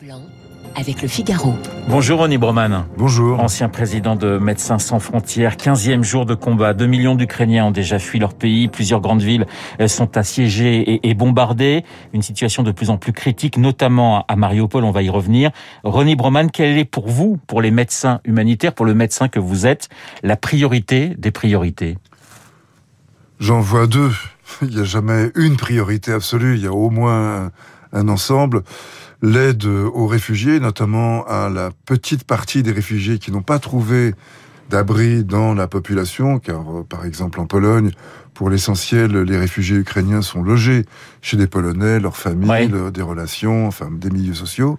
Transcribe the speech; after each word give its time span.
Blanc 0.00 0.22
avec 0.76 1.02
le 1.02 1.08
Figaro. 1.08 1.52
Bonjour 1.88 2.20
Ronnie 2.20 2.38
Broman. 2.38 2.86
Bonjour. 2.96 3.38
Ancien 3.40 3.68
président 3.68 4.16
de 4.16 4.38
Médecins 4.38 4.78
sans 4.78 4.98
frontières, 4.98 5.56
15e 5.56 6.02
jour 6.02 6.24
de 6.24 6.34
combat. 6.34 6.72
2 6.72 6.86
millions 6.86 7.14
d'Ukrainiens 7.14 7.66
ont 7.66 7.70
déjà 7.70 7.98
fui 7.98 8.18
leur 8.18 8.32
pays. 8.32 8.68
Plusieurs 8.68 9.02
grandes 9.02 9.20
villes 9.20 9.46
euh, 9.80 9.88
sont 9.88 10.16
assiégées 10.16 11.06
et 11.06 11.14
bombardées. 11.14 11.84
Une 12.14 12.22
situation 12.22 12.62
de 12.62 12.72
plus 12.72 12.88
en 12.88 12.96
plus 12.96 13.12
critique, 13.12 13.58
notamment 13.58 14.24
à 14.26 14.36
Mariupol, 14.36 14.84
on 14.84 14.90
va 14.90 15.02
y 15.02 15.10
revenir. 15.10 15.50
Ronnie 15.82 16.16
Broman, 16.16 16.50
quelle 16.50 16.78
est 16.78 16.86
pour 16.86 17.08
vous, 17.08 17.38
pour 17.46 17.60
les 17.60 17.70
médecins 17.70 18.20
humanitaires, 18.24 18.72
pour 18.72 18.86
le 18.86 18.94
médecin 18.94 19.28
que 19.28 19.38
vous 19.38 19.66
êtes, 19.66 19.90
la 20.22 20.36
priorité 20.36 21.14
des 21.18 21.30
priorités? 21.30 21.98
J'en 23.38 23.60
vois 23.60 23.86
deux. 23.86 24.12
Il 24.62 24.68
n'y 24.68 24.80
a 24.80 24.84
jamais 24.84 25.30
une 25.34 25.56
priorité 25.56 26.12
absolue, 26.12 26.56
il 26.56 26.62
y 26.62 26.66
a 26.66 26.72
au 26.72 26.90
moins 26.90 27.50
un 27.92 28.08
ensemble 28.08 28.62
l'aide 29.24 29.64
aux 29.64 30.06
réfugiés, 30.06 30.60
notamment 30.60 31.26
à 31.26 31.48
la 31.48 31.70
petite 31.86 32.24
partie 32.24 32.62
des 32.62 32.72
réfugiés 32.72 33.18
qui 33.18 33.32
n'ont 33.32 33.42
pas 33.42 33.58
trouvé 33.58 34.14
d'abri 34.68 35.24
dans 35.24 35.54
la 35.54 35.66
population, 35.66 36.38
car 36.38 36.60
euh, 36.60 36.82
par 36.82 37.04
exemple 37.04 37.40
en 37.40 37.46
Pologne, 37.46 37.90
pour 38.34 38.50
l'essentiel, 38.50 39.12
les 39.12 39.36
réfugiés 39.38 39.76
ukrainiens 39.76 40.20
sont 40.20 40.42
logés 40.42 40.84
chez 41.22 41.36
des 41.36 41.46
Polonais, 41.46 42.00
leurs 42.00 42.16
familles, 42.16 42.70
des 42.92 43.02
relations, 43.02 43.66
enfin 43.66 43.88
des 43.90 44.10
milieux 44.10 44.34
sociaux. 44.34 44.78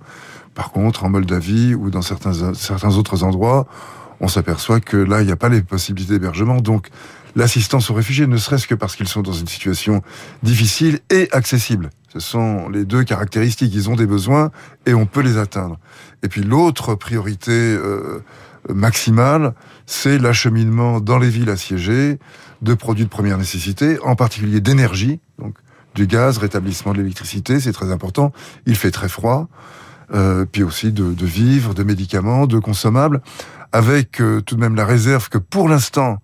Par 0.54 0.72
contre, 0.72 1.06
en 1.06 1.10
Moldavie 1.10 1.74
ou 1.74 1.90
dans 1.90 2.02
certains, 2.02 2.54
certains 2.54 2.96
autres 2.98 3.24
endroits, 3.24 3.68
on 4.20 4.28
s'aperçoit 4.28 4.80
que 4.80 4.98
là, 4.98 5.22
il 5.22 5.26
n'y 5.26 5.32
a 5.32 5.38
pas 5.38 5.50
les 5.50 5.62
possibilités 5.62 6.14
d'hébergement. 6.14 6.62
Donc, 6.62 6.90
l'assistance 7.36 7.90
aux 7.90 7.94
réfugiés, 7.94 8.28
ne 8.28 8.38
serait-ce 8.38 8.68
que 8.68 8.76
parce 8.76 8.96
qu'ils 8.96 9.08
sont 9.08 9.22
dans 9.22 9.34
une 9.34 9.48
situation 9.48 10.02
difficile 10.44 11.00
et 11.10 11.30
accessible. 11.32 11.90
Ce 12.16 12.22
sont 12.22 12.70
les 12.70 12.86
deux 12.86 13.04
caractéristiques. 13.04 13.74
Ils 13.76 13.90
ont 13.90 13.98
des 13.98 14.06
besoins 14.06 14.52
et 14.86 14.94
on 14.94 15.06
peut 15.06 15.20
les 15.20 15.38
atteindre. 15.38 15.78
Et 16.24 16.30
puis 16.30 16.42
l'autre 16.42 16.96
priorité 16.96 17.52
euh, 17.52 18.24
maximale, 18.74 19.54
c'est 19.86 20.18
l'acheminement 20.18 21.02
dans 21.02 21.20
les 21.20 21.30
villes 21.30 21.50
assiégées 21.50 22.18
de 22.62 22.74
produits 22.74 23.04
de 23.04 23.10
première 23.10 23.38
nécessité, 23.38 24.00
en 24.02 24.16
particulier 24.16 24.62
d'énergie, 24.62 25.20
donc 25.40 25.58
du 25.94 26.08
gaz, 26.08 26.38
rétablissement 26.38 26.94
de 26.94 27.00
l'électricité, 27.00 27.60
c'est 27.60 27.74
très 27.74 27.92
important. 27.92 28.32
Il 28.66 28.78
fait 28.78 28.92
très 28.92 29.10
froid. 29.10 29.50
Euh, 30.14 30.46
puis 30.50 30.62
aussi 30.62 30.92
de, 30.92 31.14
de, 31.14 31.26
vivres, 31.26 31.74
de 31.74 31.84
médicaments, 31.84 32.46
de 32.46 32.60
consommables, 32.60 33.22
avec 33.72 34.22
euh, 34.22 34.40
tout 34.40 34.56
de 34.56 34.62
même 34.62 34.76
la 34.76 34.86
réserve 34.86 35.30
que 35.30 35.40
pour 35.40 35.68
l'instant, 35.68 36.20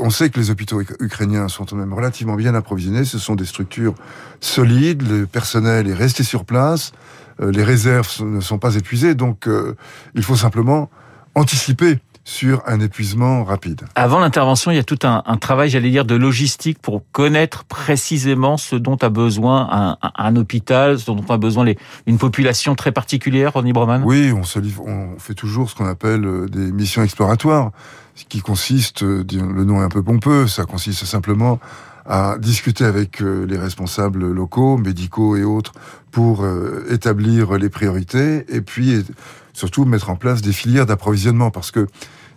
on 0.00 0.10
sait 0.10 0.30
que 0.30 0.38
les 0.38 0.50
hôpitaux 0.50 0.82
ukrainiens 1.00 1.48
sont 1.48 1.64
quand 1.64 1.76
même 1.76 1.92
relativement 1.92 2.36
bien 2.36 2.54
approvisionnés. 2.54 3.04
Ce 3.04 3.18
sont 3.18 3.34
des 3.34 3.44
structures 3.44 3.94
solides. 4.40 5.02
Le 5.08 5.26
personnel 5.26 5.88
est 5.88 5.94
resté 5.94 6.22
sur 6.22 6.44
place. 6.44 6.92
Euh, 7.40 7.50
les 7.50 7.64
réserves 7.64 8.08
ne 8.22 8.40
sont 8.40 8.58
pas 8.58 8.76
épuisées. 8.76 9.14
Donc, 9.14 9.48
euh, 9.48 9.74
il 10.14 10.22
faut 10.22 10.36
simplement 10.36 10.90
anticiper 11.34 11.98
sur 12.24 12.62
un 12.66 12.80
épuisement 12.80 13.44
rapide. 13.44 13.82
Avant 13.94 14.18
l'intervention, 14.18 14.70
il 14.70 14.76
y 14.76 14.80
a 14.80 14.84
tout 14.84 14.98
un, 15.02 15.22
travail, 15.36 15.68
j'allais 15.68 15.90
dire, 15.90 16.06
de 16.06 16.14
logistique 16.14 16.78
pour 16.80 17.02
connaître 17.12 17.64
précisément 17.64 18.56
ce 18.56 18.76
dont 18.76 18.96
a 18.96 19.10
besoin 19.10 19.96
un, 20.00 20.36
hôpital, 20.36 20.98
ce 20.98 21.10
dont 21.10 21.24
a 21.28 21.36
besoin 21.36 21.64
les, 21.64 21.78
une 22.06 22.18
population 22.18 22.74
très 22.74 22.92
particulière, 22.92 23.52
Ronnie 23.52 23.74
Broman? 23.74 24.02
Oui, 24.04 24.32
on, 24.32 24.42
se 24.42 24.58
livre, 24.58 24.84
on 24.86 25.18
fait 25.18 25.34
toujours 25.34 25.68
ce 25.68 25.74
qu'on 25.74 25.86
appelle 25.86 26.24
euh, 26.24 26.48
des 26.48 26.72
missions 26.72 27.02
exploratoires, 27.02 27.72
ce 28.14 28.24
qui 28.24 28.40
consiste, 28.40 29.02
euh, 29.02 29.24
le 29.30 29.64
nom 29.64 29.82
est 29.82 29.84
un 29.84 29.90
peu 29.90 30.02
pompeux, 30.02 30.46
ça 30.46 30.64
consiste 30.64 31.04
simplement 31.04 31.60
à 32.06 32.36
discuter 32.38 32.84
avec 32.84 33.22
euh, 33.22 33.46
les 33.46 33.58
responsables 33.58 34.30
locaux, 34.30 34.76
médicaux 34.76 35.36
et 35.36 35.44
autres, 35.44 35.72
pour 36.10 36.46
établir 36.90 37.54
les 37.58 37.68
priorités, 37.68 38.44
et 38.48 38.60
puis 38.60 39.04
surtout 39.52 39.84
mettre 39.84 40.10
en 40.10 40.16
place 40.16 40.42
des 40.42 40.52
filières 40.52 40.86
d'approvisionnement, 40.86 41.50
parce 41.50 41.72
que 41.72 41.88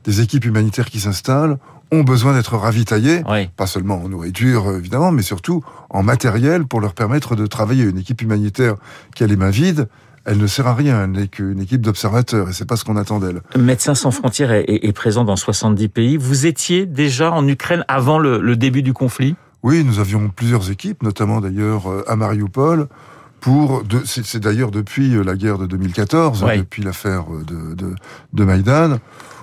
des 0.03 0.21
équipes 0.21 0.45
humanitaires 0.45 0.89
qui 0.89 0.99
s'installent 0.99 1.59
ont 1.91 2.03
besoin 2.03 2.33
d'être 2.33 2.57
ravitaillées, 2.57 3.23
pas 3.55 3.67
seulement 3.67 4.01
en 4.03 4.09
nourriture 4.09 4.75
évidemment, 4.75 5.11
mais 5.11 5.21
surtout 5.21 5.63
en 5.89 6.01
matériel 6.01 6.65
pour 6.65 6.81
leur 6.81 6.95
permettre 6.95 7.35
de 7.35 7.45
travailler. 7.45 7.83
Une 7.83 7.99
équipe 7.99 8.21
humanitaire 8.21 8.75
qui 9.13 9.23
a 9.23 9.27
les 9.27 9.35
mains 9.35 9.51
vides, 9.51 9.87
elle 10.25 10.39
ne 10.39 10.47
sert 10.47 10.65
à 10.65 10.73
rien, 10.73 11.03
elle 11.03 11.11
n'est 11.11 11.27
qu'une 11.27 11.59
équipe 11.59 11.81
d'observateurs, 11.81 12.49
et 12.49 12.53
c'est 12.53 12.67
pas 12.67 12.77
ce 12.77 12.83
qu'on 12.83 12.97
attend 12.97 13.19
d'elle. 13.19 13.41
Médecins 13.55 13.95
sans 13.95 14.11
frontières 14.11 14.51
est, 14.51 14.91
présent 14.93 15.23
dans 15.23 15.35
70 15.35 15.87
pays. 15.89 16.17
Vous 16.17 16.45
étiez 16.47 16.85
déjà 16.85 17.31
en 17.31 17.47
Ukraine 17.47 17.85
avant 17.87 18.17
le 18.17 18.55
début 18.55 18.81
du 18.81 18.93
conflit? 18.93 19.35
Oui, 19.67 19.83
nous 19.83 19.99
avions 19.99 20.29
plusieurs 20.29 20.71
équipes, 20.71 21.03
notamment 21.03 21.41
d'ailleurs 21.41 21.91
euh, 21.91 22.01
à 22.07 22.15
Mariupol, 22.15 22.87
pour 23.41 23.83
c'est 24.05 24.39
d'ailleurs 24.39 24.71
depuis 24.71 25.13
euh, 25.13 25.23
la 25.23 25.35
guerre 25.35 25.57
de 25.57 25.65
2014, 25.65 26.45
hein, 26.45 26.55
depuis 26.59 26.81
l'affaire 26.81 27.25
de, 27.45 27.75
de, 27.75 27.93
de, 28.31 28.43
Maïdan, 28.45 28.97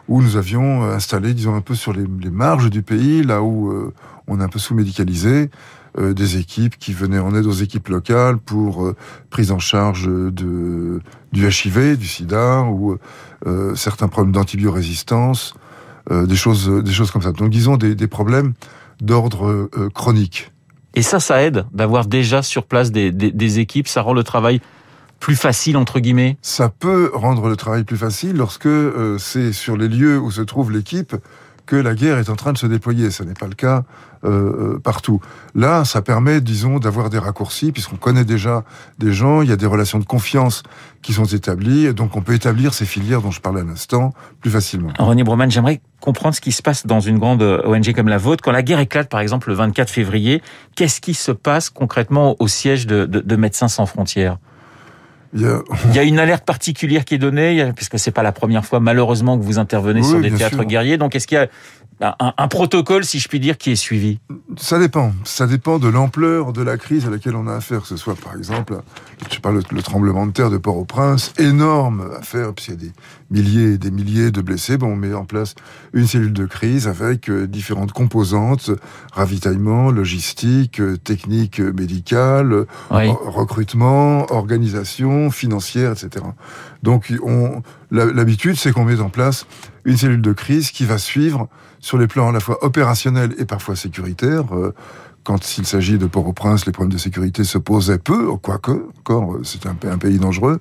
où 0.09 0.23
nous 0.23 0.39
avions 0.39 0.83
euh, 0.83 0.95
installé, 0.95 1.35
disons 1.35 1.55
un 1.55 1.61
peu 1.61 1.75
sur 1.75 1.93
les, 1.93 2.07
les 2.23 2.31
marges 2.31 2.71
du 2.71 2.81
pays, 2.81 3.23
là 3.23 3.43
où 3.43 3.71
euh, 3.71 3.93
on 4.27 4.41
est 4.41 4.43
un 4.43 4.49
peu 4.49 4.59
sous-médicalisé, 4.59 5.51
des 5.97 6.39
équipes 6.39 6.77
qui 6.77 6.95
venaient 6.95 7.19
en 7.19 7.37
aide 7.37 7.47
aux 7.47 7.53
équipes 7.53 7.89
locales 7.89 8.39
pour 8.39 8.93
prise 9.31 9.53
en 9.53 9.61
charge 9.61 10.09
de 10.09 11.01
du 11.33 11.47
HIV, 11.47 11.97
du 11.97 12.09
SIDA 12.09 12.63
ou 12.63 12.99
certains 13.77 14.09
problèmes 14.09 14.33
d'antibiorésistance, 14.33 15.55
des 16.11 16.35
choses 16.35 16.69
des 16.83 16.93
choses 16.93 17.13
comme 17.13 17.23
ça. 17.23 17.31
Donc 17.31 17.51
disons 17.51 17.77
des, 17.77 17.95
des 17.95 18.09
problèmes 18.09 18.55
d'ordre 19.01 19.69
chronique. 19.95 20.53
Et 20.95 21.03
ça, 21.03 21.21
ça 21.21 21.43
aide 21.43 21.67
d'avoir 21.73 22.07
déjà 22.07 22.43
sur 22.43 22.65
place 22.67 22.93
des, 22.93 23.11
des, 23.11 23.33
des, 23.33 23.59
équipes, 23.59 23.89
ça 23.89 24.03
rend 24.03 24.13
le 24.13 24.23
travail 24.23 24.61
plus 25.19 25.37
facile 25.37 25.77
entre 25.77 26.01
guillemets 26.01 26.37
Ça 26.43 26.69
peut 26.69 27.11
rendre 27.15 27.49
le 27.49 27.57
travail 27.57 27.85
plus 27.85 27.97
facile 27.97 28.37
lorsque 28.37 28.67
euh, 28.67 29.19
c'est 29.19 29.53
sur 29.53 29.77
les 29.77 29.89
lieux 29.89 30.19
où 30.19 30.31
se 30.31 30.43
trouve 30.43 30.71
l'équipe 30.71 31.17
que 31.67 31.77
la 31.77 31.95
guerre 31.95 32.19
est 32.19 32.29
en 32.29 32.37
train 32.37 32.53
de 32.53 32.59
se 32.59 32.67
déployer. 32.67 33.11
Ce 33.11 33.23
n'est 33.23 33.35
pas 33.35 33.47
le 33.47 33.55
cas 33.55 33.85
euh, 34.25 34.75
euh, 34.75 34.79
partout. 34.79 35.21
Là, 35.55 35.85
ça 35.85 36.03
permet, 36.03 36.41
disons, 36.41 36.79
d'avoir 36.79 37.11
des 37.11 37.19
raccourcis, 37.19 37.73
puisqu'on 37.73 37.97
connaît 37.97 38.25
déjà 38.25 38.65
des 38.99 39.13
gens, 39.13 39.43
il 39.43 39.49
y 39.49 39.53
a 39.53 39.57
des 39.57 39.67
relations 39.67 39.99
de 39.99 40.05
confiance 40.05 40.63
qui 41.03 41.13
sont 41.13 41.25
établies, 41.25 41.87
et 41.87 41.93
donc 41.93 42.17
on 42.17 42.23
peut 42.23 42.35
établir 42.35 42.73
ces 42.73 42.87
filières 42.87 43.21
dont 43.21 43.31
je 43.31 43.41
parlais 43.41 43.61
à 43.61 43.65
l'instant 43.65 44.15
plus 44.41 44.51
facilement. 44.51 44.91
René 44.99 45.25
Broman, 45.25 45.51
j'aimerais 45.51 45.81
comprendre 46.01 46.35
ce 46.35 46.41
qui 46.41 46.53
se 46.53 46.63
passe 46.63 46.87
dans 46.87 47.01
une 47.01 47.19
grande 47.19 47.43
ONG 47.43 47.93
comme 47.95 48.09
la 48.09 48.19
vôtre. 48.19 48.43
Quand 48.43 48.53
la 48.53 48.63
guerre 48.63 48.81
éclate, 48.81 49.09
par 49.09 49.21
exemple, 49.21 49.49
le 49.49 49.55
24 49.55 49.91
février, 49.91 50.43
qu'est-ce 50.77 51.01
qui 51.01 51.15
se 51.15 51.33
passe 51.33 51.69
concrètement 51.69 52.37
au 52.39 52.49
siège 52.49 52.87
de, 52.87 53.05
de 53.05 53.37
Médecins 53.37 53.69
sans 53.69 53.87
frontières? 53.87 54.39
Il 55.35 55.95
y, 55.95 55.99
a... 55.99 56.03
une 56.05 56.19
alerte 56.19 56.45
particulière 56.45 57.05
qui 57.05 57.17
est 57.17 57.19
donnée, 57.19 57.73
puisque 57.75 57.99
c'est 57.99 58.13
pas 58.13 58.23
la 58.23 58.33
première 58.33 58.65
fois 58.65 58.79
malheureusement 58.79 59.37
que 59.37 59.43
vous 59.43 59.59
intervenez 59.59 60.03
sur 60.03 60.21
des 60.21 60.31
théâtres 60.31 60.65
guerriers. 60.65 60.97
Donc 60.97 61.17
est-ce 61.17 61.27
qu'il 61.27 61.37
y 61.37 61.41
a 61.41 61.49
un, 62.01 62.49
protocole, 62.49 63.05
si 63.05 63.19
je 63.19 63.29
puis 63.29 63.41
dire, 63.41 63.57
qui 63.57 63.71
est 63.71 63.77
suivi 63.77 64.19
Ça 64.57 64.79
dépend. 64.79 65.13
Ça 65.25 65.47
dépend 65.47 65.79
de 65.79 65.89
l'ampleur 65.89 66.53
de 66.53 66.63
la 66.63 66.77
crise 66.77 67.07
à 67.07 67.11
laquelle 67.11 67.37
on 67.37 67.47
a 67.47 67.55
affaire. 67.55 67.83
Que 67.83 67.89
ce 67.89 67.97
soit, 67.97 68.17
par 68.17 68.37
exemple, 68.37 68.81
je 69.31 69.39
parle 69.39 69.63
le, 69.71 69.83
tremblement 69.83 70.27
de 70.27 70.33
terre 70.33 70.51
de 70.51 70.59
Port-au-Prince, 70.59 71.33
énorme 71.39 72.11
affaire, 72.19 72.53
puisqu'il 72.53 72.75
y 72.75 72.77
a 72.77 72.81
des 72.81 72.93
milliers 73.31 73.75
et 73.75 73.79
des 73.79 73.91
milliers 73.91 74.31
de 74.31 74.41
blessés. 74.41 74.77
Bon, 74.77 74.89
on 74.89 74.97
met 74.97 75.15
en 75.15 75.25
place 75.25 75.55
une 75.93 76.07
cellule 76.07 76.33
de 76.33 76.47
crise 76.47 76.89
avec 76.89 77.31
euh, 77.31 77.47
différentes 77.47 77.93
composantes, 77.93 78.71
ravitaillement, 79.13 79.91
logistique, 79.91 80.81
euh, 80.81 80.97
technique 80.97 81.61
médicale, 81.61 82.67
recrutement, 82.91 84.31
organisation 84.33 85.31
financière, 85.31 85.93
etc. 85.93 86.25
Donc, 86.83 87.13
l'habitude, 87.91 88.57
c'est 88.57 88.73
qu'on 88.73 88.85
met 88.85 89.01
en 89.01 89.09
place 89.09 89.47
une 89.85 89.97
cellule 89.97 90.23
de 90.23 90.33
crise 90.33 90.71
qui 90.71 90.85
va 90.85 90.99
suivre 90.99 91.49
sur 91.81 91.99
les 91.99 92.07
plans 92.07 92.29
à 92.29 92.33
la 92.33 92.41
fois 92.41 92.65
opérationnels 92.65 93.35
et 93.39 93.45
parfois 93.45 93.77
sécuritaires. 93.77 94.55
Euh, 94.55 94.75
quand 95.23 95.59
il 95.59 95.67
s'agit 95.67 95.97
de 95.97 96.07
Port-au-Prince, 96.07 96.67
les 96.67 96.73
problèmes 96.73 96.93
de 96.93 96.99
sécurité 96.99 97.45
se 97.45 97.57
posaient 97.57 97.99
peu, 97.99 98.29
quoique, 98.37 98.73
encore, 98.99 99.39
c'est 99.43 99.67
un, 99.67 99.75
un, 99.91 99.97
pays 99.97 100.19
dangereux. 100.19 100.61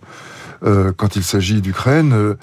Euh, 0.64 0.94
quand 0.96 1.18
il 1.18 1.24
s'agit 1.24 1.62
d'Ukraine, 1.62 2.14
euh, 2.14 2.36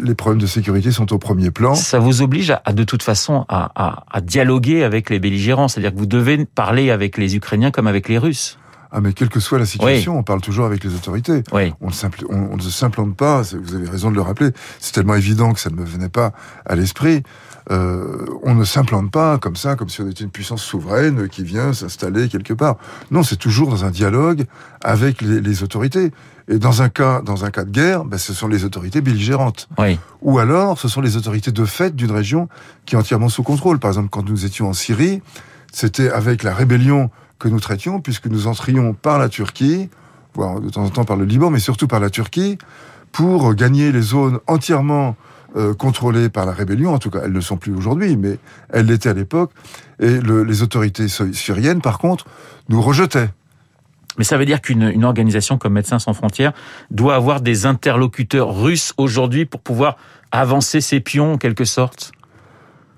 les 0.00 0.14
problèmes 0.14 0.40
de 0.40 0.46
sécurité 0.46 0.92
sont 0.92 1.12
au 1.12 1.18
premier 1.18 1.50
plan. 1.50 1.74
Ça 1.74 1.98
vous 1.98 2.22
oblige 2.22 2.52
à, 2.64 2.72
de 2.72 2.84
toute 2.84 3.02
façon 3.02 3.44
à, 3.48 3.72
à, 3.74 4.04
à 4.10 4.20
dialoguer 4.20 4.84
avec 4.84 5.10
les 5.10 5.18
belligérants, 5.18 5.66
c'est-à-dire 5.66 5.92
que 5.92 5.98
vous 5.98 6.06
devez 6.06 6.44
parler 6.44 6.90
avec 6.90 7.18
les 7.18 7.34
Ukrainiens 7.34 7.72
comme 7.72 7.88
avec 7.88 8.08
les 8.08 8.18
Russes. 8.18 8.56
Ah 8.92 9.00
mais 9.00 9.12
quelle 9.12 9.28
que 9.28 9.40
soit 9.40 9.58
la 9.58 9.66
situation, 9.66 10.18
on 10.18 10.22
parle 10.22 10.40
toujours 10.40 10.66
avec 10.66 10.82
les 10.82 10.94
autorités. 10.94 11.42
On, 11.52 11.90
on, 12.30 12.56
ne 12.56 12.62
s'implante 12.62 13.16
pas, 13.16 13.42
vous 13.42 13.74
avez 13.74 13.88
raison 13.88 14.10
de 14.10 14.16
le 14.16 14.22
rappeler, 14.22 14.50
c'est 14.80 14.92
tellement 14.92 15.14
évident 15.14 15.52
que 15.52 15.60
ça 15.60 15.70
ne 15.70 15.76
me 15.76 15.84
venait 15.84 16.08
pas 16.08 16.32
à 16.66 16.74
l'esprit. 16.74 17.22
Euh, 17.70 18.26
on 18.42 18.54
ne 18.54 18.64
s'implante 18.64 19.10
pas 19.12 19.38
comme 19.38 19.54
ça, 19.54 19.76
comme 19.76 19.88
si 19.88 20.00
on 20.00 20.08
était 20.08 20.24
une 20.24 20.30
puissance 20.30 20.62
souveraine 20.62 21.28
qui 21.28 21.44
vient 21.44 21.72
s'installer 21.72 22.28
quelque 22.28 22.54
part. 22.54 22.76
Non, 23.10 23.22
c'est 23.22 23.36
toujours 23.36 23.70
dans 23.70 23.84
un 23.84 23.90
dialogue 23.90 24.44
avec 24.82 25.20
les, 25.20 25.40
les, 25.40 25.62
autorités. 25.62 26.10
Et 26.48 26.58
dans 26.58 26.82
un 26.82 26.88
cas, 26.88 27.20
dans 27.20 27.44
un 27.44 27.50
cas 27.50 27.64
de 27.64 27.70
guerre, 27.70 28.04
ben, 28.04 28.18
ce 28.18 28.32
sont 28.32 28.48
les 28.48 28.64
autorités 28.64 29.00
belligérantes. 29.00 29.68
Oui. 29.78 30.00
Ou 30.22 30.38
alors, 30.40 30.80
ce 30.80 30.88
sont 30.88 31.00
les 31.00 31.16
autorités 31.16 31.52
de 31.52 31.64
fait 31.64 31.94
d'une 31.94 32.10
région 32.10 32.48
qui 32.86 32.96
est 32.96 32.98
entièrement 32.98 33.28
sous 33.28 33.44
contrôle. 33.44 33.78
Par 33.78 33.90
exemple, 33.90 34.08
quand 34.10 34.28
nous 34.28 34.44
étions 34.44 34.68
en 34.68 34.72
Syrie, 34.72 35.22
c'était 35.72 36.10
avec 36.10 36.42
la 36.42 36.54
rébellion 36.54 37.10
que 37.38 37.48
nous 37.48 37.60
traitions, 37.60 38.00
puisque 38.00 38.26
nous 38.26 38.46
entrions 38.46 38.92
par 38.94 39.18
la 39.18 39.28
Turquie 39.28 39.88
voire 40.34 40.60
de 40.60 40.68
temps 40.68 40.84
en 40.84 40.90
temps 40.90 41.04
par 41.04 41.16
le 41.16 41.24
Liban, 41.24 41.50
mais 41.50 41.58
surtout 41.58 41.86
par 41.86 42.00
la 42.00 42.10
Turquie, 42.10 42.58
pour 43.12 43.54
gagner 43.54 43.92
les 43.92 44.02
zones 44.02 44.38
entièrement 44.46 45.16
euh, 45.56 45.74
contrôlées 45.74 46.28
par 46.28 46.46
la 46.46 46.52
rébellion. 46.52 46.94
En 46.94 46.98
tout 46.98 47.10
cas, 47.10 47.20
elles 47.24 47.32
ne 47.32 47.40
sont 47.40 47.56
plus 47.56 47.74
aujourd'hui, 47.74 48.16
mais 48.16 48.38
elles 48.72 48.86
l'étaient 48.86 49.08
à 49.08 49.14
l'époque. 49.14 49.50
Et 49.98 50.20
les 50.20 50.62
autorités 50.62 51.08
syriennes, 51.08 51.80
par 51.80 51.98
contre, 51.98 52.26
nous 52.68 52.80
rejetaient. 52.80 53.30
Mais 54.18 54.24
ça 54.24 54.38
veut 54.38 54.46
dire 54.46 54.60
qu'une 54.60 55.04
organisation 55.04 55.58
comme 55.58 55.74
Médecins 55.74 55.98
sans 55.98 56.14
frontières 56.14 56.52
doit 56.90 57.14
avoir 57.14 57.40
des 57.40 57.66
interlocuteurs 57.66 58.54
russes 58.54 58.92
aujourd'hui 58.96 59.44
pour 59.44 59.60
pouvoir 59.60 59.96
avancer 60.30 60.80
ses 60.80 61.00
pions 61.00 61.34
en 61.34 61.38
quelque 61.38 61.64
sorte? 61.64 62.12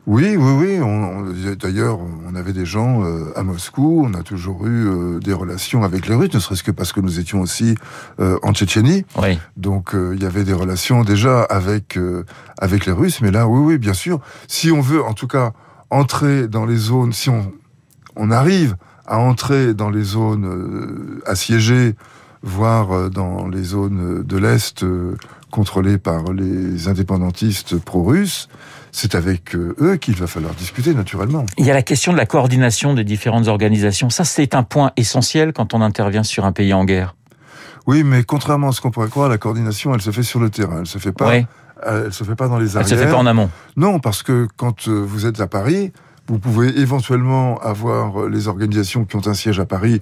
Oui, 0.07 0.37
oui, 0.37 0.81
oui. 0.81 1.57
D'ailleurs, 1.61 2.01
on 2.29 2.35
avait 2.35 2.53
des 2.53 2.67
gens 2.67 3.05
euh, 3.05 3.33
à 3.37 3.45
Moscou. 3.45 4.05
On 4.05 4.15
a 4.15 4.25
toujours 4.25 4.67
eu 4.67 4.89
euh, 4.89 5.21
des 5.21 5.33
relations 5.33 5.85
avec 5.85 6.09
les 6.09 6.17
Russes, 6.17 6.35
ne 6.35 6.41
serait-ce 6.41 6.65
que 6.65 6.73
parce 6.73 6.93
que 6.93 7.01
nous 7.01 7.21
étions 7.21 7.41
aussi 7.41 7.77
euh, 8.19 8.37
en 8.43 8.53
Tchétchénie. 8.53 9.05
Oui. 9.17 9.39
Donc, 9.57 9.95
il 9.95 10.21
y 10.21 10.27
avait 10.27 10.43
des 10.43 10.53
relations 10.53 11.05
déjà 11.05 11.43
avec 11.43 11.99
avec 12.59 12.87
les 12.87 12.93
Russes. 12.93 13.21
Mais 13.21 13.31
là, 13.31 13.47
oui, 13.47 13.61
oui, 13.61 13.79
bien 13.79 13.93
sûr. 13.93 14.19
Si 14.49 14.73
on 14.73 14.81
veut, 14.81 15.05
en 15.05 15.15
tout 15.15 15.29
cas, 15.29 15.53
entrer 15.91 16.49
dans 16.49 16.67
les 16.67 16.77
zones, 16.77 17.13
si 17.13 17.31
on 17.31 17.53
on 18.17 18.31
arrive 18.31 18.77
à 19.07 19.19
entrer 19.19 19.73
dans 19.73 19.89
les 19.89 20.03
zones 20.03 21.21
assiégées, 21.27 21.95
voire 22.43 23.09
dans 23.09 23.49
les 23.49 23.63
zones 23.63 24.23
de 24.23 24.37
l'est 24.37 24.85
contrôlées 25.51 25.99
par 25.99 26.33
les 26.33 26.89
indépendantistes 26.89 27.79
pro-russes 27.79 28.49
c'est 28.93 29.15
avec 29.15 29.57
euh, 29.57 29.75
eux 29.81 29.97
qu'il 29.97 30.15
va 30.15 30.27
falloir 30.27 30.55
discuter 30.55 30.95
naturellement. 30.95 31.47
Il 31.57 31.65
y 31.65 31.71
a 31.71 31.75
la 31.75 31.83
question 31.83 32.13
de 32.13 32.19
la 32.19 32.27
coordination 32.27 32.93
des 32.93 33.05
différentes 33.05 33.49
organisations. 33.49 34.11
Ça, 34.11 34.25
c'est 34.25 34.55
un 34.55 34.63
point 34.63 34.93
essentiel 34.97 35.55
quand 35.55 35.73
on 35.73 35.81
intervient 35.81 36.23
sur 36.23 36.45
un 36.45 36.53
pays 36.53 36.75
en 36.75 36.85
guerre. 36.85 37.17
Oui, 37.87 38.05
mais 38.05 38.23
contrairement 38.23 38.69
à 38.69 38.73
ce 38.73 38.83
qu'on 38.83 38.91
pourrait 38.91 39.09
croire, 39.09 39.31
la 39.31 39.39
coordination, 39.39 39.95
elle 39.95 40.03
se 40.03 40.11
fait 40.11 40.23
sur 40.23 40.39
le 40.39 40.51
terrain. 40.51 40.81
Elle 40.81 40.87
se 40.87 40.99
fait 40.99 41.13
pas. 41.13 41.33
Elle 41.85 42.13
se 42.13 42.23
fait 42.23 42.37
pas 42.37 42.47
dans 42.47 42.59
les 42.59 42.77
arrières. 42.77 42.93
Elle 42.93 42.99
se 42.99 43.03
fait 43.03 43.11
pas 43.11 43.19
en 43.19 43.27
amont. 43.27 43.51
Non, 43.77 43.99
parce 43.99 44.23
que 44.23 44.47
quand 44.57 44.87
euh, 44.87 45.03
vous 45.05 45.27
êtes 45.27 45.41
à 45.41 45.49
Paris, 45.49 45.91
vous 46.29 46.39
pouvez 46.39 46.79
éventuellement 46.79 47.59
avoir 47.61 48.21
euh, 48.21 48.29
les 48.29 48.47
organisations 48.47 49.05
qui 49.05 49.17
ont 49.17 49.27
un 49.27 49.35
siège 49.35 49.59
à 49.59 49.65
Paris 49.65 50.01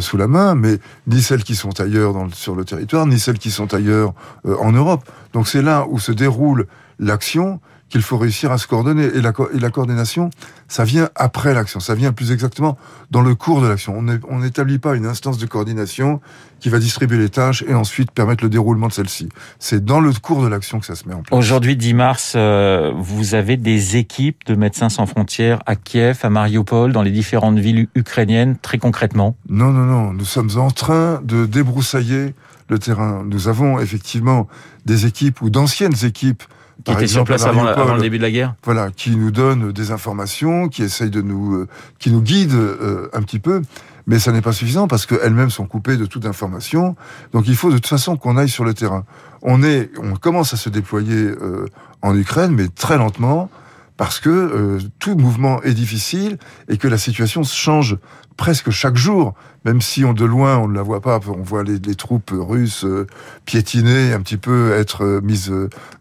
sous 0.00 0.16
la 0.16 0.26
main, 0.26 0.56
mais 0.56 0.78
ni 1.06 1.22
celles 1.22 1.44
qui 1.44 1.54
sont 1.54 1.80
ailleurs 1.80 2.12
dans 2.12 2.28
sur 2.30 2.56
le 2.56 2.64
territoire, 2.64 3.06
ni 3.06 3.20
celles 3.20 3.38
qui 3.38 3.52
sont 3.52 3.72
ailleurs 3.72 4.14
en 4.44 4.72
Europe. 4.72 5.08
Donc 5.32 5.46
c'est 5.46 5.62
là 5.62 5.86
où 5.88 6.00
se 6.00 6.10
déroule 6.10 6.66
l'action 6.98 7.60
qu'il 7.88 8.02
faut 8.02 8.18
réussir 8.18 8.50
à 8.52 8.58
se 8.58 8.66
coordonner. 8.66 9.04
Et 9.04 9.20
la, 9.20 9.32
et 9.54 9.58
la 9.58 9.70
coordination, 9.70 10.30
ça 10.68 10.84
vient 10.84 11.08
après 11.14 11.54
l'action, 11.54 11.80
ça 11.80 11.94
vient 11.94 12.12
plus 12.12 12.32
exactement 12.32 12.76
dans 13.10 13.22
le 13.22 13.34
cours 13.34 13.60
de 13.60 13.68
l'action. 13.68 13.96
On 14.28 14.38
n'établit 14.38 14.78
pas 14.78 14.96
une 14.96 15.06
instance 15.06 15.38
de 15.38 15.46
coordination 15.46 16.20
qui 16.58 16.68
va 16.68 16.78
distribuer 16.78 17.18
les 17.18 17.28
tâches 17.28 17.62
et 17.68 17.74
ensuite 17.74 18.10
permettre 18.10 18.42
le 18.42 18.50
déroulement 18.50 18.88
de 18.88 18.92
celle-ci. 18.92 19.28
C'est 19.58 19.84
dans 19.84 20.00
le 20.00 20.12
cours 20.12 20.42
de 20.42 20.48
l'action 20.48 20.80
que 20.80 20.86
ça 20.86 20.94
se 20.94 21.06
met 21.06 21.14
en 21.14 21.22
place. 21.22 21.38
Aujourd'hui, 21.38 21.76
10 21.76 21.94
mars, 21.94 22.32
euh, 22.34 22.92
vous 22.96 23.34
avez 23.34 23.56
des 23.56 23.96
équipes 23.96 24.44
de 24.46 24.54
Médecins 24.54 24.88
sans 24.88 25.06
frontières 25.06 25.62
à 25.66 25.76
Kiev, 25.76 26.18
à 26.22 26.30
Mariupol, 26.30 26.92
dans 26.92 27.02
les 27.02 27.10
différentes 27.10 27.58
villes 27.58 27.88
ukrainiennes, 27.94 28.56
très 28.56 28.78
concrètement 28.78 29.36
Non, 29.48 29.70
non, 29.70 29.84
non. 29.84 30.12
Nous 30.12 30.24
sommes 30.24 30.50
en 30.56 30.70
train 30.70 31.20
de 31.22 31.46
débroussailler 31.46 32.34
le 32.68 32.78
terrain. 32.78 33.22
Nous 33.24 33.48
avons 33.48 33.78
effectivement 33.78 34.48
des 34.86 35.06
équipes 35.06 35.40
ou 35.42 35.50
d'anciennes 35.50 36.04
équipes 36.04 36.42
qui 36.84 36.92
était 36.92 37.06
sur 37.06 37.24
place 37.24 37.44
avant, 37.44 37.94
le 37.94 38.00
début 38.00 38.18
de 38.18 38.22
la 38.22 38.30
guerre 38.30 38.54
Voilà, 38.64 38.90
qui 38.90 39.10
nous 39.10 39.30
donne 39.30 39.72
des 39.72 39.90
informations, 39.90 40.68
qui 40.68 40.82
essaye 40.82 41.10
de 41.10 41.22
nous, 41.22 41.54
euh, 41.54 41.68
qui 41.98 42.10
nous 42.10 42.22
guide 42.22 42.52
euh, 42.52 43.08
un 43.12 43.22
petit 43.22 43.38
peu. 43.38 43.62
Mais 44.06 44.20
ça 44.20 44.30
n'est 44.30 44.42
pas 44.42 44.52
suffisant 44.52 44.86
parce 44.86 45.04
qu'elles-mêmes 45.04 45.50
sont 45.50 45.66
coupées 45.66 45.96
de 45.96 46.06
toute 46.06 46.26
information. 46.26 46.94
Donc 47.32 47.48
il 47.48 47.56
faut 47.56 47.70
de 47.70 47.76
toute 47.76 47.88
façon 47.88 48.16
qu'on 48.16 48.36
aille 48.36 48.48
sur 48.48 48.64
le 48.64 48.72
terrain. 48.72 49.04
On 49.42 49.62
est, 49.64 49.90
on 50.00 50.14
commence 50.14 50.54
à 50.54 50.56
se 50.56 50.68
déployer 50.68 51.16
euh, 51.16 51.66
en 52.02 52.16
Ukraine, 52.16 52.52
mais 52.52 52.68
très 52.68 52.98
lentement 52.98 53.50
parce 53.96 54.20
que 54.20 54.28
euh, 54.28 54.78
tout 54.98 55.16
mouvement 55.16 55.62
est 55.62 55.74
difficile 55.74 56.38
et 56.68 56.76
que 56.76 56.88
la 56.88 56.98
situation 56.98 57.42
change 57.42 57.96
presque 58.36 58.70
chaque 58.70 58.96
jour, 58.96 59.34
même 59.64 59.80
si 59.80 60.04
on 60.04 60.12
de 60.12 60.24
loin 60.24 60.58
on 60.58 60.68
ne 60.68 60.74
la 60.74 60.82
voit 60.82 61.00
pas, 61.00 61.18
on 61.26 61.42
voit 61.42 61.64
les, 61.64 61.80
troupes 61.94 62.32
russes 62.32 62.84
euh, 62.84 63.06
piétiner, 63.46 64.12
un 64.12 64.20
petit 64.20 64.36
peu 64.36 64.74
être 64.74 65.04
euh, 65.04 65.20
mises 65.22 65.52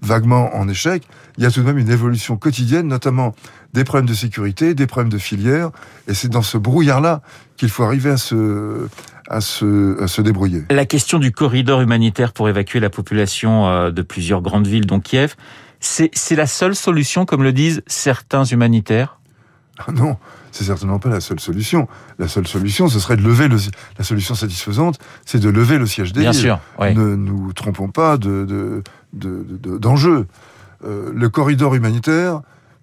vaguement 0.01 0.53
en 0.55 0.67
échec. 0.67 1.03
Il 1.37 1.43
y 1.43 1.47
a 1.47 1.51
tout 1.51 1.61
de 1.61 1.65
même 1.65 1.77
une 1.77 1.89
évolution 1.89 2.35
quotidienne, 2.35 2.87
notamment 2.87 3.33
des 3.73 3.83
problèmes 3.83 4.07
de 4.07 4.13
sécurité, 4.13 4.73
des 4.73 4.87
problèmes 4.87 5.11
de 5.11 5.17
filière, 5.17 5.71
et 6.07 6.13
c'est 6.13 6.29
dans 6.29 6.41
ce 6.41 6.57
brouillard-là 6.57 7.21
qu'il 7.57 7.69
faut 7.69 7.83
arriver 7.83 8.09
à 8.09 8.17
se, 8.17 8.87
à 9.29 9.41
se, 9.41 10.01
à 10.01 10.07
se 10.07 10.21
débrouiller. 10.21 10.63
La 10.69 10.85
question 10.85 11.19
du 11.19 11.31
corridor 11.31 11.81
humanitaire 11.81 12.31
pour 12.31 12.47
évacuer 12.47 12.79
la 12.79 12.89
population 12.89 13.89
de 13.91 14.01
plusieurs 14.01 14.41
grandes 14.41 14.67
villes, 14.67 14.85
dont 14.85 15.01
Kiev, 15.01 15.35
c'est 15.79 16.35
la 16.35 16.47
seule 16.47 16.75
solution, 16.75 17.25
comme 17.25 17.43
le 17.43 17.53
disent 17.53 17.81
certains 17.87 18.43
humanitaires 18.43 19.19
ah 19.77 19.91
Non, 19.91 20.17
c'est 20.51 20.63
certainement 20.63 20.99
pas 20.99 21.09
la 21.09 21.19
seule 21.19 21.39
solution. 21.39 21.87
La 22.17 22.27
seule 22.27 22.47
solution, 22.47 22.87
ce 22.87 22.99
serait 22.99 23.17
de 23.17 23.21
lever 23.23 23.47
le. 23.47 23.57
La 23.97 24.05
solution 24.05 24.35
satisfaisante, 24.35 24.99
c'est 25.25 25.39
de 25.39 25.49
lever 25.49 25.77
le 25.77 25.85
siège 25.85 26.13
des 26.13 26.21
Bien 26.21 26.33
sûr. 26.33 26.59
Ne 26.79 27.15
nous 27.15 27.53
trompons 27.53 27.89
pas 27.89 28.17
de 28.17 28.81
d'enjeu. 29.13 30.27
Euh, 30.83 31.11
le 31.13 31.29
corridor 31.29 31.73
humanitaire, 31.73 32.41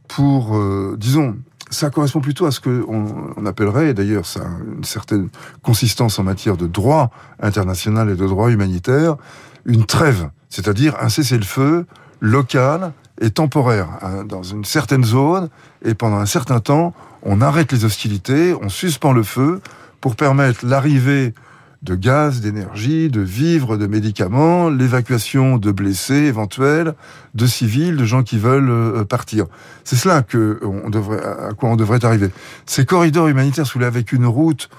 pour, 0.08 0.56
euh, 0.56 0.96
disons, 0.98 1.36
ça 1.70 1.90
correspond 1.90 2.20
plutôt 2.20 2.46
à 2.46 2.50
ce 2.50 2.60
qu'on 2.60 3.34
on 3.36 3.46
appellerait, 3.46 3.90
et 3.90 3.94
d'ailleurs 3.94 4.26
ça 4.26 4.40
a 4.40 4.48
une 4.76 4.84
certaine 4.84 5.28
consistance 5.62 6.18
en 6.18 6.22
matière 6.22 6.56
de 6.56 6.66
droit 6.66 7.10
international 7.40 8.10
et 8.10 8.16
de 8.16 8.26
droit 8.26 8.50
humanitaire, 8.50 9.16
une 9.64 9.84
trêve, 9.86 10.30
c'est-à-dire 10.48 10.96
un 11.00 11.08
cessez-le-feu 11.08 11.86
local 12.22 12.92
et 13.20 13.30
temporaire 13.30 13.88
hein, 14.00 14.24
dans 14.24 14.42
une 14.42 14.64
certaine 14.64 15.04
zone 15.04 15.50
et 15.84 15.94
pendant 15.94 16.16
un 16.16 16.26
certain 16.26 16.60
temps, 16.60 16.94
on 17.22 17.42
arrête 17.42 17.70
les 17.72 17.84
hostilités, 17.84 18.54
on 18.62 18.70
suspend 18.70 19.12
le 19.12 19.24
feu 19.24 19.60
pour 20.00 20.16
permettre 20.16 20.64
l'arrivée 20.64 21.34
de 21.82 21.96
gaz, 21.96 22.40
d'énergie, 22.40 23.08
de 23.08 23.20
vivres, 23.20 23.76
de 23.76 23.88
médicaments, 23.88 24.70
l'évacuation 24.70 25.58
de 25.58 25.72
blessés 25.72 26.14
éventuels, 26.14 26.94
de 27.34 27.46
civils, 27.46 27.96
de 27.96 28.04
gens 28.04 28.22
qui 28.22 28.38
veulent 28.38 28.70
euh, 28.70 29.04
partir. 29.04 29.46
C'est 29.82 29.96
cela 29.96 30.22
que 30.22 30.60
on 30.62 30.90
devrait, 30.90 31.20
à 31.20 31.52
quoi 31.54 31.70
on 31.70 31.76
devrait 31.76 32.04
arriver. 32.04 32.30
Ces 32.66 32.86
corridors 32.86 33.26
humanitaires 33.26 33.66
sous 33.66 33.82
avec 33.82 34.12
une 34.12 34.26
route 34.26 34.70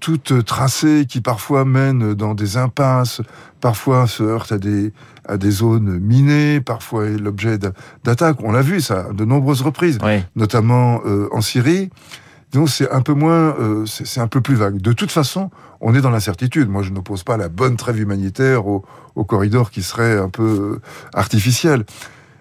toute 0.00 0.44
tracée 0.44 1.06
qui 1.08 1.20
parfois 1.20 1.64
mène 1.64 2.14
dans 2.14 2.34
des 2.34 2.56
impasses, 2.56 3.22
parfois 3.60 4.06
se 4.06 4.22
heurte 4.22 4.52
à 4.52 4.58
des, 4.58 4.92
à 5.26 5.36
des 5.36 5.50
zones 5.50 5.98
minées, 5.98 6.60
parfois 6.60 7.06
est 7.06 7.18
l'objet 7.18 7.58
d'attaques. 8.04 8.38
On 8.42 8.52
l'a 8.52 8.62
vu 8.62 8.80
ça 8.80 9.08
de 9.12 9.24
nombreuses 9.24 9.62
reprises, 9.62 9.98
notamment 10.34 11.00
euh, 11.06 11.28
en 11.32 11.40
Syrie. 11.40 11.90
Donc 12.52 12.68
c'est 12.68 12.90
un 12.90 13.02
peu 13.02 13.12
moins, 13.12 13.56
euh, 13.58 13.84
c'est 13.86 14.20
un 14.20 14.28
peu 14.28 14.40
plus 14.40 14.54
vague. 14.54 14.80
De 14.80 14.92
toute 14.92 15.10
façon, 15.10 15.50
on 15.80 15.94
est 15.94 16.00
dans 16.00 16.10
l'incertitude. 16.10 16.68
Moi, 16.68 16.82
je 16.82 16.90
n'oppose 16.90 17.22
pas 17.22 17.36
la 17.36 17.48
bonne 17.48 17.76
trêve 17.76 18.00
humanitaire 18.00 18.66
au, 18.66 18.84
au 19.14 19.24
corridor 19.24 19.70
qui 19.70 19.82
serait 19.82 20.18
un 20.18 20.28
peu 20.28 20.42
euh, 20.76 20.80
artificiel 21.12 21.84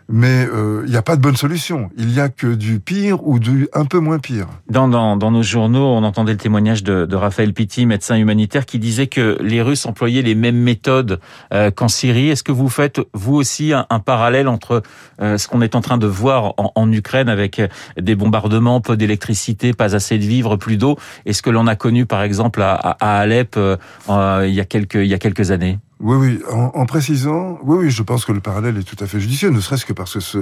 mais 0.08 0.44
il 0.44 0.50
euh, 0.50 0.88
n'y 0.88 0.98
a 0.98 1.02
pas 1.02 1.16
de 1.16 1.22
bonne 1.22 1.36
solution. 1.36 1.90
Il 1.98 2.08
n'y 2.08 2.20
a 2.20 2.30
que 2.30 2.54
du 2.54 2.80
pire 2.80 3.26
ou 3.28 3.40
du 3.40 3.68
un 3.74 3.86
peu 3.86 4.00
moins 4.00 4.20
pire. 4.20 4.48
Dans, 4.70 4.88
dans, 4.88 5.18
dans 5.18 5.32
nos 5.32 5.42
journaux, 5.42 5.86
on 5.86 6.04
entendait 6.04 6.34
le 6.34 6.38
témoignage 6.38 6.84
de, 6.84 7.06
de, 7.06 7.16
Raphaël 7.16 7.54
Pitti, 7.54 7.86
médecin 7.86 8.16
humanitaire, 8.16 8.66
qui 8.66 8.78
disait 8.78 9.08
que 9.08 9.38
les 9.42 9.62
Russes 9.62 9.86
employaient 9.86 10.22
les 10.22 10.36
mêmes 10.36 10.58
méthodes 10.58 11.20
euh, 11.54 11.72
qu'en 11.72 11.88
Syrie. 11.88 12.30
Est-ce 12.30 12.44
que 12.44 12.52
vous 12.52 12.70
faites, 12.70 13.02
vous 13.14 13.36
aussi, 13.36 13.74
un, 13.74 14.00
parallèle 14.00 14.48
entre 14.48 14.84
euh, 15.22 15.38
ce 15.38 15.48
qu'on 15.48 15.62
est 15.62 15.76
en 15.76 15.82
train 15.82 15.98
de 15.98 16.08
voir 16.08 16.54
en, 16.58 16.72
en 16.76 16.92
Ukraine 16.92 17.30
avec 17.30 17.62
des 18.00 18.16
bombardements, 18.16 18.82
peu 18.82 18.98
d'électricité, 18.98 19.74
pas 19.74 19.96
assez 19.96 20.20
de 20.20 20.24
vivres, 20.24 20.58
plus 20.58 20.78
d'eau, 20.78 20.98
et 21.26 21.34
ce 21.34 21.42
que 21.42 21.50
l'on 21.50 21.66
a 21.66 21.76
connu, 21.76 22.06
par 22.06 22.22
exemple, 22.22 22.62
à, 22.62 22.74
à 22.76 23.20
Alep 23.20 23.58
il, 23.58 24.54
y 24.54 24.60
a 24.60 24.66
quelques, 24.66 24.96
il 24.96 25.08
y 25.08 25.14
a 25.14 25.20
quelques 25.20 25.52
années? 25.52 25.80
Oui, 26.06 26.18
oui, 26.18 26.40
en, 26.52 26.86
précisant, 26.86 27.58
oui, 27.64 27.86
oui, 27.86 27.90
je 27.90 28.04
pense 28.04 28.26
que 28.26 28.32
le 28.32 28.40
parallèle 28.40 28.78
est 28.78 28.84
tout 28.84 29.04
à 29.04 29.08
fait 29.08 29.20
judicieux, 29.20 29.50
ne 29.50 29.60
serait-ce 29.60 29.88
que 29.88 29.94
parce 29.94 30.14
que 30.14 30.20
ce, 30.20 30.38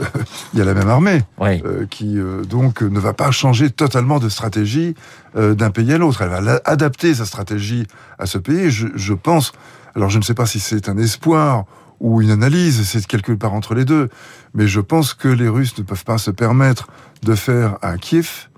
il 0.54 0.58
y 0.58 0.62
a 0.62 0.64
la 0.64 0.72
même 0.72 0.88
armée 0.88 1.20
euh, 1.38 1.84
qui 1.84 2.18
euh, 2.18 2.44
donc 2.44 2.80
ne 2.80 2.98
va 2.98 3.12
pas 3.12 3.30
changer 3.30 3.68
totalement 3.68 4.18
de 4.20 4.30
stratégie 4.30 4.94
euh, 5.36 5.54
d'un 5.54 5.70
pays 5.70 5.92
à 5.92 5.98
l'autre. 5.98 6.22
Elle 6.22 6.30
va 6.30 6.60
adapter 6.64 7.14
sa 7.14 7.26
stratégie 7.26 7.86
à 8.18 8.24
ce 8.24 8.38
pays. 8.38 8.70
Je, 8.70 8.88
je 8.94 9.12
pense, 9.12 9.52
alors 9.94 10.08
je 10.08 10.16
ne 10.16 10.22
sais 10.22 10.32
pas 10.32 10.46
si 10.46 10.60
c'est 10.60 10.88
un 10.88 10.96
espoir 10.96 11.66
ou 12.00 12.22
une 12.22 12.30
analyse, 12.30 12.82
c'est 12.88 13.06
quelque 13.06 13.32
part 13.32 13.52
entre 13.52 13.74
les 13.74 13.84
deux, 13.84 14.08
mais 14.54 14.66
je 14.66 14.80
pense 14.80 15.12
que 15.12 15.28
les 15.28 15.48
Russes 15.48 15.76
ne 15.76 15.82
peuvent 15.82 16.04
pas 16.04 16.16
se 16.16 16.30
permettre 16.30 16.88
de 17.22 17.34
faire 17.34 17.76
à 17.82 17.98
Kiev 17.98 18.48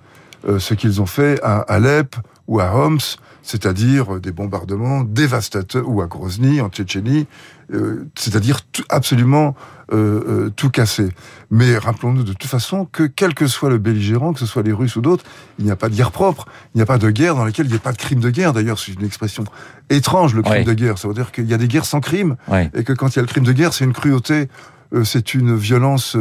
ce 0.58 0.75
qu'ils 0.75 1.02
ont 1.02 1.06
fait 1.06 1.42
à 1.42 1.58
Alep 1.62 2.14
ou 2.46 2.61
à 2.61 2.73
Homs 2.76 3.16
c'est-à-dire 3.44 4.20
des 4.20 4.32
bombardements 4.32 5.04
dévastateurs, 5.04 5.88
ou 5.88 6.00
à 6.00 6.06
Grozny, 6.06 6.60
en 6.60 6.70
Tchétchénie, 6.70 7.26
euh, 7.72 8.06
c'est-à-dire 8.14 8.60
absolument 8.88 9.54
euh, 9.92 10.46
euh, 10.46 10.50
tout 10.56 10.70
casser. 10.70 11.10
Mais 11.50 11.76
rappelons-nous 11.76 12.22
de 12.22 12.32
toute 12.32 12.48
façon 12.48 12.86
que 12.90 13.02
quel 13.02 13.34
que 13.34 13.46
soit 13.46 13.68
le 13.68 13.76
belligérant, 13.76 14.32
que 14.32 14.40
ce 14.40 14.46
soit 14.46 14.62
les 14.62 14.72
Russes 14.72 14.96
ou 14.96 15.02
d'autres, 15.02 15.24
il 15.58 15.66
n'y 15.66 15.70
a 15.70 15.76
pas 15.76 15.90
de 15.90 15.94
guerre 15.94 16.10
propre, 16.10 16.46
il 16.74 16.78
n'y 16.78 16.82
a 16.82 16.86
pas 16.86 16.96
de 16.96 17.10
guerre 17.10 17.34
dans 17.34 17.44
laquelle 17.44 17.66
il 17.66 17.70
n'y 17.70 17.76
a 17.76 17.80
pas 17.80 17.92
de 17.92 17.98
crime 17.98 18.20
de 18.20 18.30
guerre. 18.30 18.54
D'ailleurs, 18.54 18.78
c'est 18.78 18.92
une 18.92 19.04
expression 19.04 19.44
étrange, 19.90 20.34
le 20.34 20.42
crime 20.42 20.64
de 20.64 20.72
guerre. 20.72 20.96
Ça 20.96 21.06
veut 21.06 21.14
dire 21.14 21.30
qu'il 21.30 21.46
y 21.46 21.54
a 21.54 21.58
des 21.58 21.68
guerres 21.68 21.84
sans 21.84 22.00
crime, 22.00 22.36
et 22.74 22.82
que 22.82 22.94
quand 22.94 23.08
il 23.08 23.16
y 23.16 23.18
a 23.18 23.22
le 23.22 23.28
crime 23.28 23.44
de 23.44 23.52
guerre, 23.52 23.74
c'est 23.74 23.84
une 23.84 23.92
cruauté, 23.92 24.48
c'est 25.02 25.34
une 25.34 25.56
violence 25.56 26.16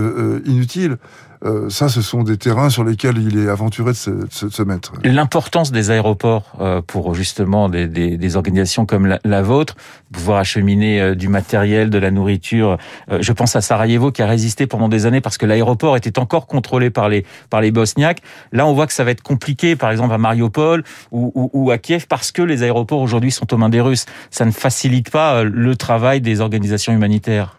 inutile. 0.45 0.97
Euh, 1.45 1.69
ça, 1.69 1.89
ce 1.89 2.01
sont 2.01 2.23
des 2.23 2.37
terrains 2.37 2.69
sur 2.69 2.83
lesquels 2.83 3.17
il 3.17 3.37
est 3.37 3.49
aventuré 3.49 3.91
de 3.91 3.97
se, 3.97 4.11
se, 4.29 4.63
mettre. 4.63 4.93
L'importance 5.03 5.71
des 5.71 5.91
aéroports 5.91 6.53
euh, 6.61 6.81
pour 6.81 7.15
justement 7.15 7.67
des, 7.67 7.87
des, 7.87 8.17
des 8.17 8.37
organisations 8.37 8.85
comme 8.85 9.05
la, 9.05 9.19
la, 9.25 9.41
vôtre, 9.41 9.75
pouvoir 10.13 10.37
acheminer 10.37 11.01
euh, 11.01 11.15
du 11.15 11.27
matériel, 11.27 11.89
de 11.89 11.97
la 11.97 12.11
nourriture. 12.11 12.77
je 13.19 13.31
pense 13.33 13.55
à 13.55 13.61
Sarajevo 13.61 14.11
qui 14.11 14.21
a 14.21 14.27
résisté 14.27 14.67
pendant 14.67 14.87
des 14.87 15.05
années 15.05 15.19
parce 15.19 15.37
que 15.37 15.45
l'aéroport 15.45 15.97
était 15.97 16.17
encore 16.17 16.47
contrôlé 16.47 16.89
par 16.89 17.09
les 17.09 17.25
par 17.49 17.59
les 17.59 17.71
Bosniaques. 17.71 18.21
Là, 18.51 18.65
on 18.65 18.73
voit 18.73 18.87
que 18.87 18.93
ça 18.93 19.03
va 19.03 19.11
être 19.11 19.23
compliqué, 19.23 19.75
par 19.75 19.91
exemple 19.91 20.13
à 20.13 20.17
Mariupol 20.17 20.83
ou, 21.11 21.31
ou, 21.35 21.49
ou 21.53 21.71
à 21.71 21.77
Kiev, 21.77 22.05
parce 22.07 22.31
que 22.31 22.41
les 22.41 22.63
aéroports 22.63 23.01
aujourd'hui 23.01 23.31
sont 23.31 23.53
aux 23.53 23.57
mains 23.57 23.69
des 23.69 23.81
Russes. 23.81 24.05
Ça 24.31 24.45
ne 24.45 24.51
facilite 24.51 25.09
pas 25.09 25.43
le 25.43 25.75
travail 25.75 26.21
des 26.21 26.39
organisations 26.39 26.93
humanitaires. 26.93 27.57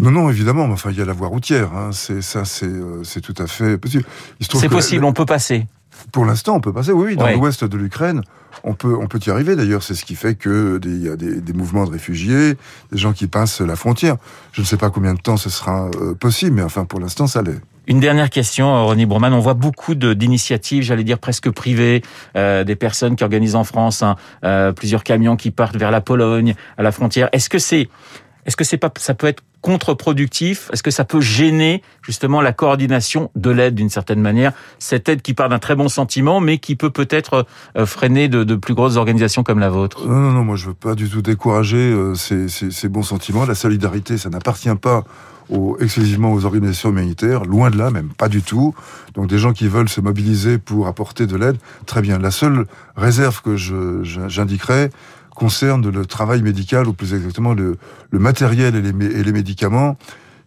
Non, 0.00 0.10
non, 0.10 0.30
évidemment. 0.30 0.66
Mais 0.66 0.72
enfin, 0.72 0.90
il 0.90 0.98
y 0.98 1.02
a 1.02 1.04
la 1.04 1.12
voie 1.12 1.28
routière. 1.28 1.72
Hein. 1.74 1.90
C'est 1.92 2.22
ça, 2.22 2.44
c'est 2.44 2.66
euh, 2.66 3.04
c'est 3.04 3.20
tout 3.20 3.34
à 3.38 3.46
fait 3.46 3.78
possible. 3.78 4.04
C'est 4.40 4.68
possible. 4.68 5.04
on 5.04 5.12
peut 5.12 5.26
passer. 5.26 5.66
Pour 6.12 6.24
l'instant, 6.24 6.56
on 6.56 6.60
peut 6.60 6.72
passer. 6.72 6.92
Oui, 6.92 7.16
dans 7.16 7.30
l'ouest 7.30 7.64
de 7.64 7.76
l'Ukraine, 7.76 8.22
on 8.64 8.74
peut 8.74 8.96
on 8.98 9.06
peut 9.06 9.20
y 9.24 9.30
arriver. 9.30 9.54
D'ailleurs, 9.56 9.82
c'est 9.82 9.94
ce 9.94 10.04
qui 10.04 10.14
fait 10.14 10.34
que 10.34 10.80
il 10.82 11.02
y 11.02 11.08
a 11.08 11.16
des, 11.16 11.40
des, 11.40 11.52
mouvements 11.52 11.84
de 11.84 11.90
réfugiés, 11.90 12.54
des 12.90 12.98
gens 12.98 13.12
qui 13.12 13.26
passent 13.26 13.60
la 13.60 13.76
frontière. 13.76 14.16
Je 14.52 14.62
ne 14.62 14.66
sais 14.66 14.78
pas 14.78 14.90
combien 14.90 15.14
de 15.14 15.20
temps 15.20 15.36
ce 15.36 15.50
sera 15.50 15.90
euh, 16.00 16.14
possible, 16.14 16.56
mais 16.56 16.62
enfin, 16.62 16.86
pour 16.86 17.00
l'instant, 17.00 17.26
ça 17.26 17.42
l'est. 17.42 17.60
Une 17.90 17.98
dernière 17.98 18.30
question, 18.30 18.86
Ronnie 18.86 19.04
Broman. 19.04 19.32
On 19.32 19.40
voit 19.40 19.54
beaucoup 19.54 19.96
d'initiatives, 19.96 20.84
j'allais 20.84 21.02
dire 21.02 21.18
presque 21.18 21.50
privées, 21.50 22.02
euh, 22.36 22.62
des 22.62 22.76
personnes 22.76 23.16
qui 23.16 23.24
organisent 23.24 23.56
en 23.56 23.64
France 23.64 24.02
hein, 24.02 24.14
euh, 24.44 24.70
plusieurs 24.70 25.02
camions 25.02 25.36
qui 25.36 25.50
partent 25.50 25.76
vers 25.76 25.90
la 25.90 26.00
Pologne, 26.00 26.54
à 26.78 26.84
la 26.84 26.92
frontière. 26.92 27.28
Est-ce 27.32 27.48
que 27.48 27.58
c'est 27.58 27.88
est-ce 28.50 28.56
que 28.56 28.64
c'est 28.64 28.78
pas, 28.78 28.92
ça 28.98 29.14
peut 29.14 29.28
être 29.28 29.44
contre-productif? 29.60 30.70
Est-ce 30.72 30.82
que 30.82 30.90
ça 30.90 31.04
peut 31.04 31.20
gêner 31.20 31.84
justement 32.02 32.40
la 32.40 32.52
coordination 32.52 33.30
de 33.36 33.48
l'aide 33.48 33.76
d'une 33.76 33.90
certaine 33.90 34.20
manière? 34.20 34.52
Cette 34.80 35.08
aide 35.08 35.22
qui 35.22 35.34
part 35.34 35.48
d'un 35.48 35.60
très 35.60 35.76
bon 35.76 35.88
sentiment, 35.88 36.40
mais 36.40 36.58
qui 36.58 36.74
peut 36.74 36.90
peut-être 36.90 37.46
euh, 37.76 37.86
freiner 37.86 38.26
de, 38.26 38.56
plus 38.56 38.74
grosses 38.74 38.96
organisations 38.96 39.44
comme 39.44 39.60
la 39.60 39.70
vôtre? 39.70 40.04
Non, 40.04 40.16
non, 40.16 40.32
non, 40.32 40.44
moi 40.44 40.56
je 40.56 40.66
veux 40.66 40.74
pas 40.74 40.96
du 40.96 41.08
tout 41.08 41.22
décourager 41.22 41.76
euh, 41.76 42.16
ces, 42.16 42.48
ces, 42.48 42.72
ces, 42.72 42.88
bons 42.88 43.04
sentiments. 43.04 43.46
La 43.46 43.54
solidarité, 43.54 44.18
ça 44.18 44.30
n'appartient 44.30 44.74
pas 44.74 45.04
exclusivement 45.80 46.32
aux 46.32 46.44
organisations 46.44 46.90
humanitaires, 46.90 47.44
loin 47.44 47.70
de 47.70 47.78
là, 47.78 47.90
même 47.90 48.08
pas 48.08 48.28
du 48.28 48.42
tout. 48.42 48.74
Donc 49.14 49.28
des 49.28 49.38
gens 49.38 49.52
qui 49.52 49.68
veulent 49.68 49.88
se 49.88 50.00
mobiliser 50.00 50.58
pour 50.58 50.86
apporter 50.86 51.26
de 51.26 51.36
l'aide, 51.36 51.56
très 51.86 52.02
bien. 52.02 52.18
La 52.18 52.30
seule 52.30 52.66
réserve 52.96 53.42
que 53.42 53.56
j'indiquerai, 53.56 54.90
concerne 55.34 55.88
le 55.88 56.06
travail 56.06 56.42
médical, 56.42 56.88
ou 56.88 56.92
plus 56.92 57.14
exactement 57.14 57.54
le, 57.54 57.76
le 58.10 58.18
matériel 58.18 58.76
et 58.76 58.82
les, 58.82 59.06
et 59.06 59.22
les 59.22 59.32
médicaments, 59.32 59.96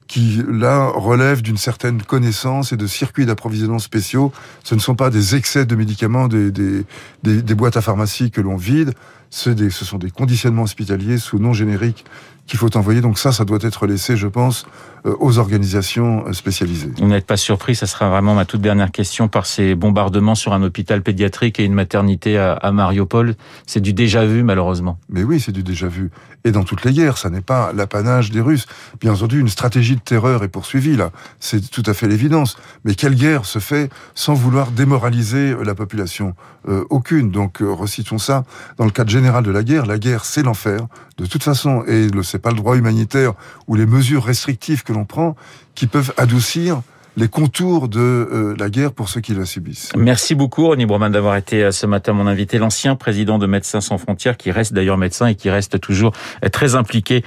qui 0.08 0.44
là 0.48 0.92
relèvent 0.94 1.42
d'une 1.42 1.58
certaine 1.58 2.02
connaissance 2.02 2.72
et 2.72 2.78
de 2.78 2.88
circuits 2.88 3.26
d'approvisionnement 3.26 3.80
spéciaux. 3.80 4.32
Ce 4.64 4.76
ne 4.76 4.80
sont 4.80 4.96
pas 4.96 5.10
des 5.10 5.36
excès 5.36 5.66
de 5.66 5.76
médicaments, 5.76 6.28
des, 6.28 6.52
des, 6.52 6.84
des, 7.24 7.56
boîtes 7.56 7.78
à 7.78 7.82
pharmacie 7.82 8.30
que 8.30 8.42
l'on 8.42 8.58
vide, 8.58 8.94
ce 9.30 9.54
sont 9.72 9.98
des 9.98 10.12
conditionnements 10.12 10.64
hospitaliers 10.64 11.18
sous 11.18 11.40
nom 11.40 11.54
générique 11.54 12.06
qu'il 12.46 12.60
faut 12.60 12.76
envoyer. 12.78 13.02
Donc 13.02 13.18
ça, 13.18 13.32
ça 13.32 13.46
doit 13.46 13.60
être 13.62 13.88
laissé, 13.88 14.18
je 14.18 14.28
pense, 14.28 14.66
aux 15.06 15.38
organisations 15.38 16.26
euh, 16.28 16.34
spécialisées. 16.34 16.92
Vous 16.98 17.08
n'êtes 17.08 17.26
pas 17.26 17.38
surpris, 17.38 17.76
ça 17.76 17.88
sera 17.88 18.10
vraiment 18.10 18.36
ma 18.36 18.46
toute 18.46 18.62
dernière 18.62 18.92
question, 18.92 19.28
par 19.28 19.46
ces 19.46 19.76
bombardements 19.76 20.36
sur 20.36 20.54
un 20.54 20.64
hôpital 20.64 21.02
pédiatrique 21.02 21.60
et 21.60 21.66
une 21.66 21.74
maternité 21.74 22.38
à, 22.38 22.72
Mariupol. 22.72 23.36
C'est 23.66 23.82
du 23.82 23.94
déjà 23.94 24.26
vu, 24.26 24.44
malheureusement. 24.44 24.98
Mais 25.10 25.24
oui, 25.24 25.40
c'est 25.40 25.52
du 25.52 25.64
déjà 25.64 25.88
vu. 25.88 26.12
Et 26.46 26.52
dans 26.52 26.64
toutes 26.64 26.84
les 26.84 26.92
guerres, 26.92 27.18
ça 27.18 27.30
n'est 27.30 27.42
pas 27.42 27.72
l'apanage 27.74 28.32
des 28.32 28.42
Russes. 28.42 28.66
Bien 29.00 29.14
entendu, 29.14 29.40
une 29.40 29.50
stratégie 29.50 29.96
de 29.96 30.02
terreur 30.02 30.44
est 30.44 30.50
poursuivie, 30.50 30.98
là. 30.98 31.12
C'est 31.40 31.70
tout 31.70 31.84
à 31.86 31.94
fait 31.94 32.08
l'évidence. 32.08 32.58
Mais 32.84 32.96
quelle 32.96 33.16
guerre 33.16 33.46
se 33.46 33.60
fait 33.60 33.90
sans 34.14 34.34
vouloir 34.34 34.72
démoraliser 34.72 35.56
la 35.64 35.76
population? 35.76 36.36
Euh, 36.68 36.86
Aucune. 36.90 37.32
Donc, 37.32 37.62
euh, 37.62 37.72
recitons 37.72 38.18
ça. 38.18 38.46
Dans 38.78 38.86
le 38.86 38.92
cadre 38.92 39.10
général 39.10 39.44
de 39.44 39.52
la 39.52 39.64
guerre, 39.64 39.86
la 39.86 40.00
guerre, 40.00 40.26
c'est 40.26 40.44
l'enfer. 40.44 40.88
De 41.18 41.26
toute 41.26 41.44
façon, 41.44 41.84
et 41.88 42.08
c'est 42.24 42.40
pas 42.40 42.50
le 42.50 42.56
droit 42.56 42.76
humanitaire 42.76 43.34
ou 43.68 43.76
les 43.76 43.86
mesures 43.86 44.24
restrictives 44.24 44.84
que 44.84 44.93
l'on 44.94 45.06
prend 45.06 45.36
qui 45.76 45.88
peuvent 45.88 46.14
adoucir 46.18 46.82
les 47.16 47.28
contours 47.28 47.90
de 47.90 48.00
euh, 48.00 48.56
la 48.58 48.70
guerre 48.70 48.92
pour 48.92 49.10
ceux 49.10 49.22
qui 49.22 49.34
la 49.34 49.46
subissent. 49.46 49.92
Merci 49.96 50.36
beaucoup, 50.36 50.66
Ronnie 50.68 50.86
Broman, 50.86 51.12
d'avoir 51.12 51.36
été 51.36 51.64
euh, 51.64 51.72
ce 51.72 51.86
matin 51.86 52.14
mon 52.14 52.28
invité, 52.28 52.58
l'ancien 52.58 52.96
président 52.96 53.38
de 53.38 53.46
Médecins 53.46 53.82
sans 53.82 53.98
frontières, 53.98 54.38
qui 54.38 54.52
reste 54.52 54.74
d'ailleurs 54.74 54.98
médecin 54.98 55.28
et 55.28 55.36
qui 55.36 55.50
reste 55.50 55.80
toujours 55.80 56.14
euh, 56.44 56.50
très 56.50 56.76
impliqué 56.76 57.24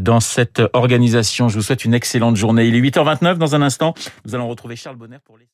dans 0.00 0.20
cette 0.20 0.62
organisation. 0.72 1.48
Je 1.48 1.56
vous 1.56 1.62
souhaite 1.62 1.84
une 1.84 1.94
excellente 1.94 2.36
journée. 2.36 2.66
Il 2.66 2.74
est 2.74 2.80
8h29 2.80 3.36
dans 3.36 3.54
un 3.54 3.62
instant. 3.62 3.94
Nous 4.26 4.34
allons 4.34 4.48
retrouver 4.48 4.76
Charles 4.76 4.96
Bonner 4.96 5.18
pour 5.24 5.38
les... 5.38 5.46